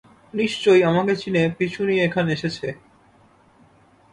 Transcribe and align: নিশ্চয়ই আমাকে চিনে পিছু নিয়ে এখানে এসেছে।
নিশ্চয়ই 0.33 0.83
আমাকে 0.83 1.13
চিনে 1.15 1.43
পিছু 1.57 1.81
নিয়ে 1.87 2.03
এখানে 2.03 2.29
এসেছে। 2.33 2.67